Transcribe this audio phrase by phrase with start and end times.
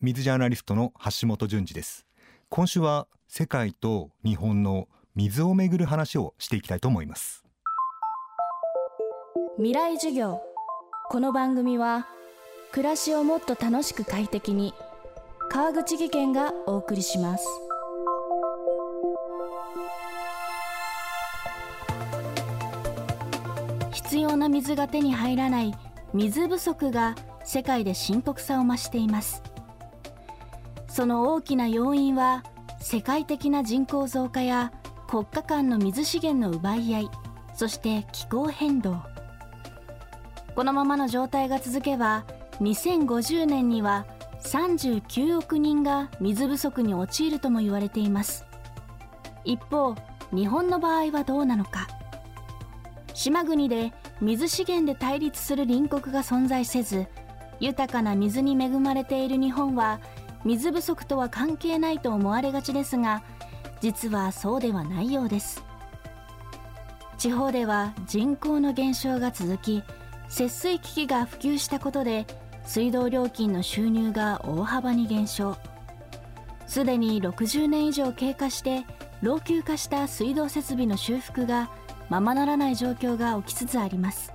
[0.00, 2.06] 水ジャーナリストの橋本淳二です。
[2.50, 4.86] 今週は世界と日本の
[5.16, 7.44] 水をめぐる話をしていきたいと思います。
[9.56, 10.40] 未来授業。
[11.10, 12.06] この番組は
[12.70, 14.72] 暮らしをもっと楽しく快適に。
[15.50, 17.44] 川口義賢がお送りします。
[23.90, 25.74] 必要な水が手に入らない
[26.14, 29.42] 水不足が世界で深刻さを増しています。
[30.88, 32.42] その大きな要因は
[32.80, 34.72] 世界的な人口増加や
[35.08, 37.10] 国家間の水資源の奪い合い
[37.54, 39.02] そして気候変動。
[40.54, 42.24] このままの状態が続けば
[42.60, 44.06] 2050年には
[44.44, 48.44] 39億人が水不足に陥るとも言われています。
[49.44, 49.94] 一方
[50.32, 51.86] 日本の場合はどうなのか。
[53.14, 57.06] 島国で水資源で対立する隣国が存在せず
[57.58, 60.00] 豊かな水に恵まれている日本は
[60.48, 63.22] 水不足とは関係ないと思われがちですが
[63.82, 65.62] 実はそうではないようです。
[67.18, 69.82] 地方では人口の減少が続き
[70.30, 72.26] 節水機器が普及したことで
[72.64, 75.58] 水道料金の収入が大幅に減少。
[76.66, 78.86] すでに60年以上経過して
[79.20, 81.68] 老朽化した水道設備の修復が
[82.08, 84.32] ままならない状況が起きつつあります。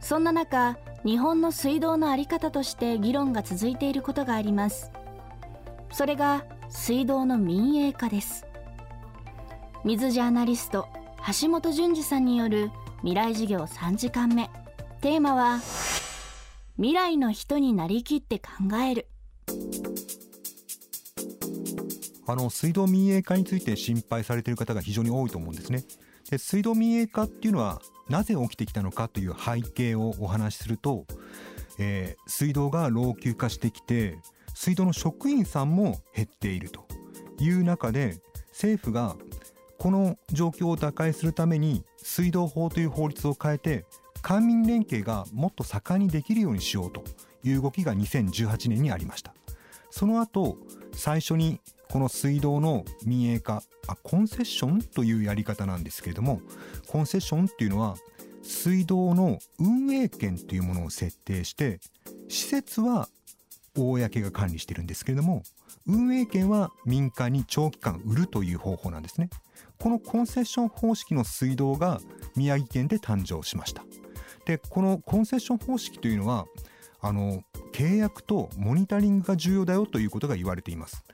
[0.00, 4.90] そんな中日本の水道の在り方として議論が続いていることがあります。
[5.92, 8.46] それが水道の民営化です。
[9.84, 10.88] 水ジャーナリスト
[11.40, 14.50] 橋本淳二さんによる未来事業3時間目。
[15.00, 15.60] テーマは
[16.76, 19.08] 未来の人になりきって考える。
[22.28, 25.84] あの水道民営化について心配されている方が非常に多いと思うんですね。
[26.28, 31.06] で水道民営化っていうのはなぜ起きてきたのかという背景をお話しすると、
[31.78, 34.18] えー、水道が老朽化してきて
[34.54, 36.86] 水道の職員さんも減っていると
[37.38, 38.18] いう中で
[38.50, 39.16] 政府が
[39.78, 43.84] この状況を打開するために水道法という法律を変えて
[44.22, 47.04] 官民連携がもっと盛んにできるようにしようと
[47.44, 49.34] いう動きが2018年にありました。
[49.90, 50.58] その後
[50.92, 51.60] 最初に
[51.96, 56.42] この水道の民営化あコンセッションというやり方なんですけれども
[56.88, 57.96] コンセッションっていうのは
[58.42, 61.80] 水道の運営権というものを設定して
[62.28, 63.08] 施設は
[63.74, 65.42] 公が管理してるんですけれども
[65.86, 69.30] 運営権は民間に長期間売るという方法なんですね。
[69.78, 72.02] このコンセッション方式の水道が
[72.36, 73.86] 宮城県で誕生しました。
[74.44, 76.44] でこのコンセッション方式というのは
[77.00, 77.42] あの
[77.72, 81.05] 契約とモニタリングが重要だよということが言われています。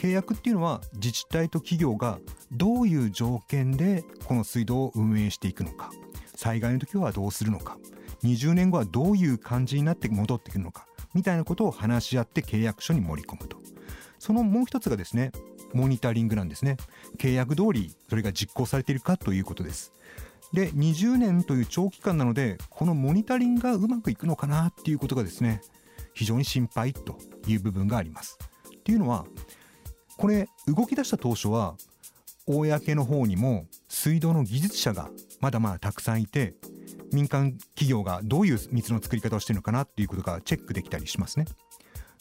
[0.00, 5.90] 契約っていうのは自治体と企業がどういう条件でこの水道を運営していくのか
[6.34, 7.76] 災害の時はどうするのか
[8.24, 13.58] 20年後はどういう感じになって戻ってくるのかみたいなことを話し合って契約書に盛り込むと。
[14.18, 15.32] そのもう一つがですね
[15.74, 16.78] モニタリングなんですね。
[17.18, 19.92] 契約通りそれが実行されているかということです。
[20.54, 25.60] で20年という長期間なのでこのモニタリングがうまくいくのかなっていうことがですね
[26.14, 28.38] 非常に心配という部分があります。
[28.74, 29.26] っていうのは
[30.20, 31.76] これ動き出した当初は
[32.46, 35.08] 公の方にも水道の技術者が
[35.40, 36.54] まだまだたくさんいて
[37.10, 41.46] 民間企業がどういう水の作り方をしてるのかなっていうことがチェックできたりしますね。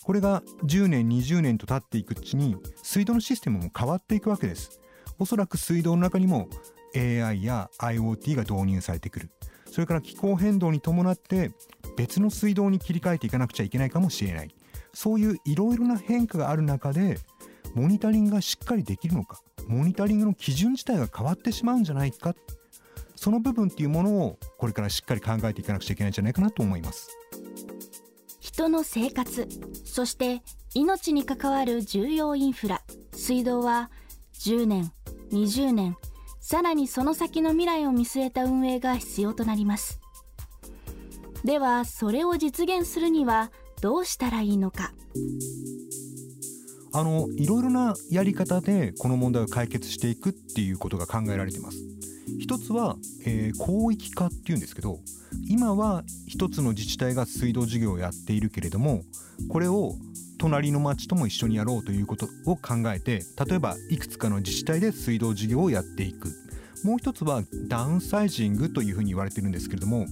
[0.01, 4.79] これが10年20年と経っていくうちに水道のシステムも変わっていくわけです。
[5.19, 6.47] おそらく水道の中にも
[6.95, 9.29] AI や IoT が導入されてくる。
[9.69, 11.51] それから気候変動に伴って
[11.97, 14.55] 別の水道に切り替えていかなくちゃいけないかもしれない。
[14.93, 17.19] そういういろいろな変化がある中で
[17.75, 22.35] モニタリングがしっかりできるのかモニタリングの基準自体が変わってしまうんじゃないか
[23.15, 27.17] その部分っていうものをこれからしっかり考えていかなくちゃいけないんじゃないかなと思います。
[28.39, 29.47] 人の生活
[29.85, 30.41] そして
[30.73, 32.81] 命に関わる重要インフラ
[33.13, 33.89] 水道は
[34.39, 34.91] 10年
[35.31, 35.97] 20年
[36.39, 39.99] さらにその先の未来を見据えた運営が必要となります。
[41.43, 43.51] ではそれを実現するには
[43.81, 44.93] どうしたらいいのか。
[46.91, 51.77] あのいろいろなやり方でこの問題を解決していくっていうことが考えられています。
[52.39, 52.95] 一つは、
[53.25, 54.99] えー、広域化っていうんですけど
[55.47, 59.01] 今は一つの自治体が水道事業をやっているけれども
[59.49, 59.95] これを
[60.37, 66.29] 隣の町とも一緒にやろうということを考えて例えばいくつかの自治体で水道事業をやっていく。
[66.83, 70.05] もう一つはダウンサイジングというふうに言われてるんですけれども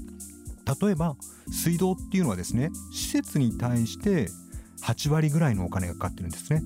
[0.81, 1.15] 例えば
[1.49, 4.27] 水道っていうのはですね施設に対して
[4.83, 6.63] 8割ぐらいのお金がかかってるんですね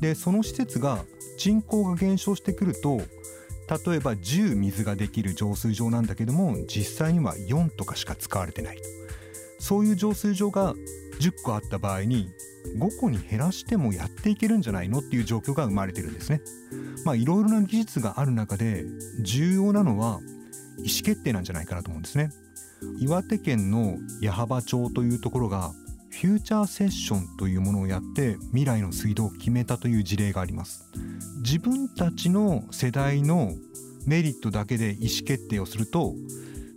[0.00, 1.04] でその施設が
[1.38, 2.98] 人口が減少してくると
[3.86, 8.82] 例えば10水ができる浄水場なんだけども実際には4とかしか使われてないと
[9.58, 10.74] そういう浄水場が
[11.20, 12.28] 10個あった場合に
[12.76, 14.98] 5個に減らしてもやっていけるんじゃないの？
[14.98, 16.40] っていう状況が生まれてるんですね。
[17.04, 18.84] まあいろいろな技術がある中で
[19.20, 20.20] 重要なのは
[20.78, 22.30] 意思決定なんじゃないかなと思うんですね。
[22.98, 25.72] 岩手県の矢巾町というところが
[26.22, 30.84] フューチャーセッションというものをやって未来の水道を決めたという事例があります。
[31.38, 33.52] 自分たちの世代の
[34.06, 36.14] メリットだけで意思決定をすると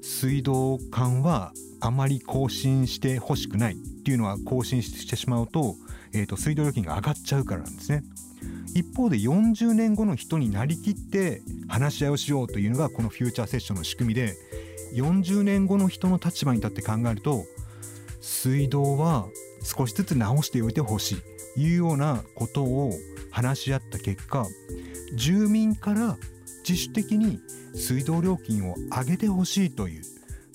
[0.02, 5.76] 水道管はあまり更新してほしくないっていうのは更新してしまうと,、
[6.14, 8.04] えーと、水道料金が上がっちゃうからなんですね。
[8.74, 14.36] 一方で40年後の人になりきって話し合いをしようというのがこのフューチャーセッションの仕組みで
[14.96, 17.46] 40年後の人の立場に立って考えると
[18.28, 19.30] 水道は
[19.64, 21.18] 少しずつ直しておいてほしい。
[21.56, 22.92] というようなことを
[23.32, 24.46] 話し合った結果
[25.16, 26.18] 住民から
[26.68, 27.40] 自主的に
[27.74, 30.04] 水道料金を上げてほしいという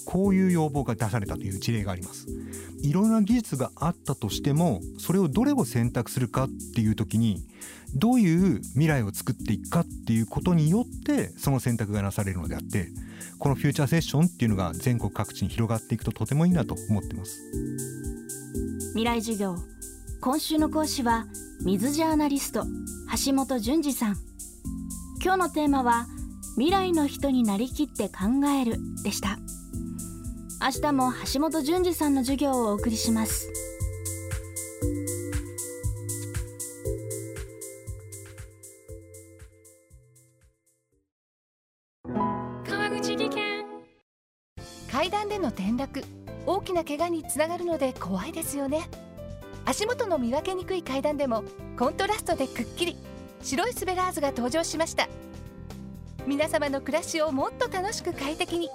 [0.05, 2.27] こういう要望が出されたという事例があります。
[2.83, 7.45] いろんな技術があったとしてもそれをどれを選択するかっていう時に
[7.95, 12.89] どういう未来を作っていくかっていうことによってその選択がなされるのであって
[13.39, 17.41] このフューチャーセッションっていうのが全国各地に広がっていくととてもいいなと思ってます。
[18.91, 19.57] 未来授業。
[20.21, 21.27] 今週の講師は
[21.65, 22.65] 水ジャーナリスト
[23.27, 24.17] 橋本淳二さん。
[25.23, 26.07] 今日のテーマは
[26.55, 29.39] 未来の人になりきって考えるでした。
[30.65, 33.53] 明日も橋本淳二さんの授業をお送りします。
[42.65, 43.65] 川口技研。
[44.89, 46.05] 階段での転落。
[46.47, 48.89] 大きな怪我につながるので怖いですよね。
[49.65, 51.43] 足元の見分けにくい階段でも
[51.77, 52.97] コントラストでくっきり。
[53.43, 55.09] 白いスベラーズが登場しました。
[56.25, 58.71] 皆様の暮らしをもっと楽しく快適に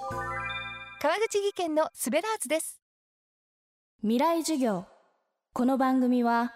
[1.00, 2.80] 川口技研のスベラーズです。
[4.00, 4.84] 未来授業。
[5.52, 6.52] この番組は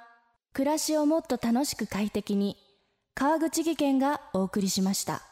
[0.52, 2.56] 暮らしをもっと楽しく快適に
[3.14, 5.31] 川口技研がお送りしました。